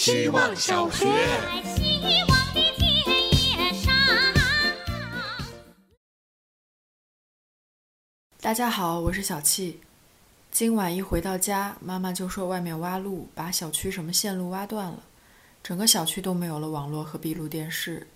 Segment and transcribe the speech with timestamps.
[0.00, 1.04] 希望小学。
[1.76, 3.92] 希望的田野上。
[8.40, 9.78] 大家好，我是小气。
[10.50, 15.02] 今晚一回到家，妈妈就说外面挖路，把小区什么线路挖断了，
[15.62, 18.06] 整个小区都没有了网络和闭路电视，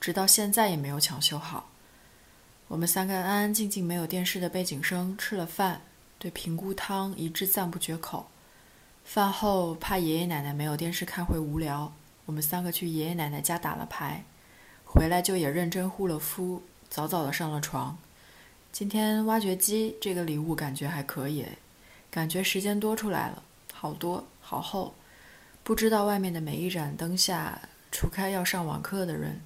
[0.00, 1.68] 直到现在也没有抢修好。
[2.68, 5.82] 我们三个安安静静没有电视的背景声吃了饭，
[6.20, 8.28] 对平菇汤一致赞不绝口。
[9.04, 11.92] 饭后怕爷爷奶奶没有电视看会无聊，
[12.24, 14.24] 我们三个去爷爷奶奶家打了牌，
[14.84, 17.98] 回来就也认真护了肤，早早的上了床。
[18.70, 21.44] 今天挖掘机这个礼物感觉还可以，
[22.10, 23.42] 感觉时间多出来了，
[23.72, 24.94] 好多好厚。
[25.62, 29.40] 不知道外面的每一盏灯下，除开要上网课的人，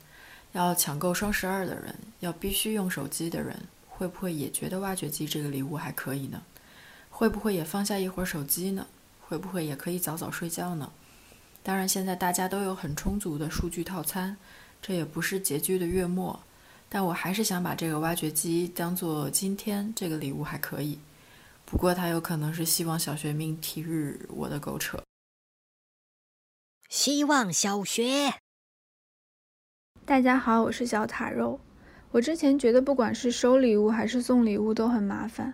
[0.52, 6.40] 要抢购双十二的人，要必须用手机的人，会不会也觉得挖掘机这个礼物还可以呢？
[7.10, 8.86] 会不会也放下一会儿手机呢？
[9.28, 10.92] 会不会也可以早早睡觉呢？
[11.62, 14.36] 当然，现在大家都有很充足的数据套餐，
[14.80, 16.38] 这也不是拮据的月末。
[16.88, 21.00] 但我还是想把这个挖掘机当做今天这个礼物还可以，
[21.64, 25.02] 不过它有可能是希望小学命题日我的狗扯。
[26.88, 28.34] 希望小学。
[30.04, 31.58] 大家好，我是小塔肉。
[32.12, 35.52] 我之前觉得不管是收礼物还是送礼物都很麻烦，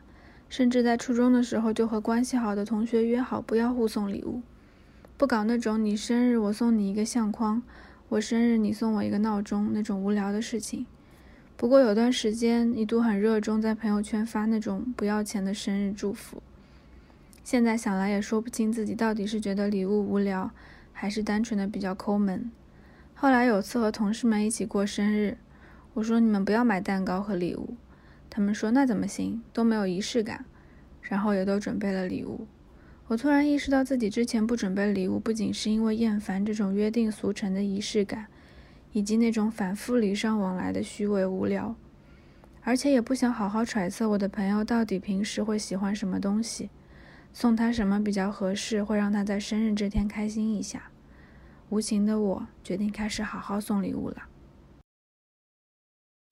[0.52, 4.42] 甚至在初中的时候就和关系好的同学约好不要互送礼物，
[5.16, 7.62] 不搞那种你生日我送你一个相框，
[8.10, 10.84] 我生日你送我一个闹钟那种无聊的事情。
[11.56, 16.42] 不过有段时间一度很热衷在朋友圈发那种不要钱的生日祝福，
[17.42, 20.50] 现在想来也说不清自己到底是觉得礼物无聊，
[20.92, 22.52] 还是单纯的比较抠门。
[23.14, 25.38] 后来有次和同事们一起过生日，
[25.94, 27.74] 我说你们不要买蛋糕和礼物，
[28.34, 30.42] 他们说那怎么行，都没有仪式感，
[31.02, 32.46] 然后也都准备了礼物。
[33.08, 38.26] 我突然意识到自己之前不准备礼物，不仅是因为厌烦这种约定俗成的仪式感。
[38.94, 41.74] 以及那种反复礼尚往来的虚伪无聊，
[42.60, 46.68] 而且也不想好好揣测我的朋友到底平时会喜欢什么东西，
[47.32, 50.90] 送他什么比较合适，会让他在生日这天开心一下。
[51.70, 54.16] 无情的我决定开始好好送礼物了。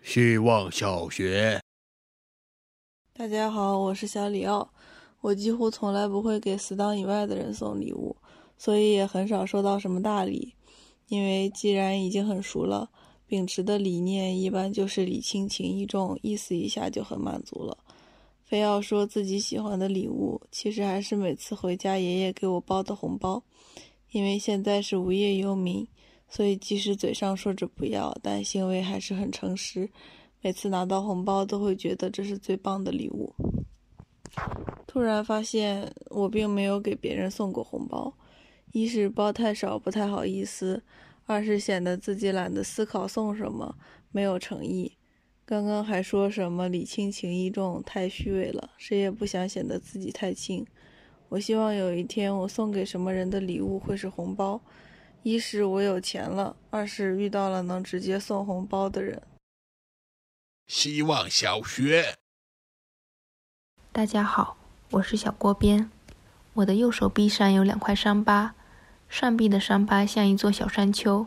[0.03, 1.59] 希望小学。
[3.21, 4.67] 大家好，我是小李奥。
[5.21, 8.17] 我几乎从来不会给死党以外的人送礼物，
[8.57, 10.55] 所以也很少收到什么大礼。
[11.09, 12.89] 因为既然已经很熟了，
[13.27, 17.77] 秉持的理念一般就是礼轻情意重，意思一下就很满足了。
[18.43, 23.43] 非要说自己喜欢的礼物，其实还是每次回家爷爷给我包的红包。
[24.13, 25.87] 因为现在是无业游民，
[26.31, 29.91] 所以即使嘴上说着不要，但行为还是很诚实。
[30.43, 33.35] 每次拿到红包，都会觉得这是最棒的礼物。
[34.87, 38.15] 突然发现，我并没有给别人送过红包。
[38.73, 40.83] 一是包太少不太好意思，
[41.27, 43.75] 二是显得自己懒得思考送什么，
[44.13, 44.93] 没有诚意。
[45.45, 50.65] 刚刚还说什么礼轻情意重，太虚伪了，谁也不想显得自己太轻。
[51.29, 54.61] 我希望有一天我送给什么人的礼物会是红包，
[55.23, 59.21] 一是我有钱了，二是遇到了能直接送红包的人。
[60.71, 62.19] 希望小学。
[63.91, 64.57] 大家好，
[64.93, 65.91] 我是小锅边，
[66.55, 68.55] 我的右手臂上有两块伤疤。
[69.09, 71.27] 上臂的伤疤像一座小山丘，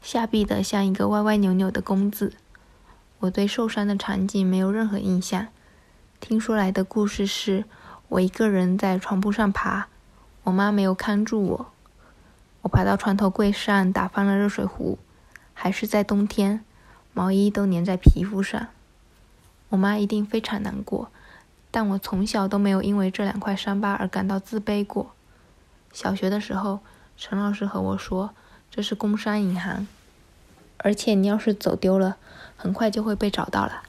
[0.00, 2.34] 下臂的像一个歪歪扭扭的弓字。
[3.18, 5.48] 我对受伤的场景没有任何印象。
[6.20, 7.64] 听说来的故事是
[8.06, 9.88] 我一个人在床铺上爬，
[10.44, 11.72] 我妈没有看住我，
[12.62, 15.00] 我爬到床头柜上打翻了热水壶，
[15.52, 16.64] 还是在冬天，
[17.16, 18.66] 毛衣都粘在皮肤上。
[19.70, 21.08] 我妈一定非常难过，
[21.70, 25.12] 但我从小都没有因为这两块伤疤而感到自卑过。
[25.94, 26.80] 小学的时候。
[27.18, 28.34] 陈老师和我说
[28.70, 29.86] ：“这是工商银行，
[30.76, 32.18] 而且你要是走丢了，
[32.58, 33.84] 很快就会被找到了。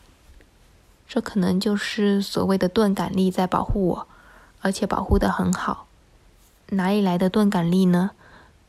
[1.09, 4.07] 这可能就是所谓的钝感力在保护我，
[4.61, 5.87] 而且保护得很好。
[6.69, 8.11] 哪里来的钝感力呢？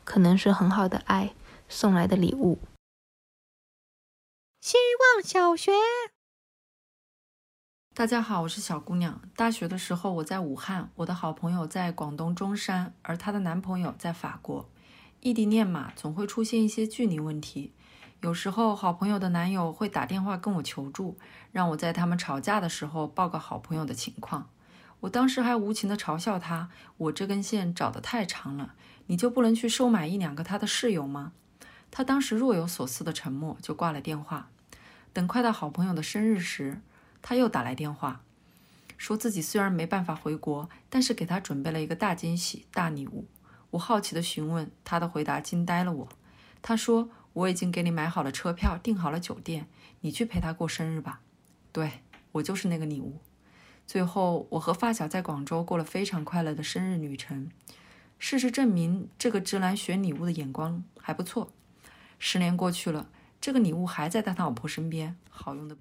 [0.02, 1.30] 可能是很好的爱
[1.68, 2.58] 送来的礼物。”
[4.60, 4.76] 希
[5.14, 5.70] 望小学。
[7.94, 9.22] 大家好，我是小姑娘。
[9.36, 14.68] 大学的时候我在武汉，我的好朋友在广东中山，而她的男朋友在法国。
[15.20, 17.72] 异地恋嘛，总会出现一些距离问题。
[18.20, 21.16] 有时候好朋友的男友会打电话跟我求助，
[21.52, 24.50] 让我在他们吵架的时候报告好朋友的情况。
[25.00, 26.68] 我当时还无情地嘲笑他
[26.98, 28.74] ：“我这根线找得太长了，
[29.06, 31.32] 你就不能去收买一两个他的室友吗？”
[31.90, 34.50] 他当时若有所思的沉默，就挂了电话。
[35.12, 36.80] 等快到好朋友的生日时，
[37.22, 38.20] 他又打来电话，
[38.96, 43.26] 说自己虽然没办法回国，但是给他准备了一个大惊喜、大礼物。
[43.70, 46.08] 我好奇地询问，他的回答惊呆了我。
[46.62, 49.66] 他说：“我已经给你买好了车票，订好了酒店，
[50.00, 51.20] 你去陪他过生日吧。”
[51.72, 52.02] 对，
[52.32, 53.20] 我就是那个礼物。
[53.86, 57.50] 最后，我和发小在广州过了非常快乐的生日旅程。
[58.18, 61.52] 事实证明，这个直男选礼物的眼光还不错。
[62.18, 63.08] 十年过去了，
[63.40, 65.78] 这个礼物还在他老婆身边，好用的。